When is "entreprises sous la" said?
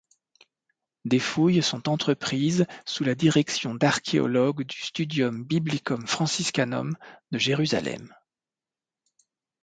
1.87-3.13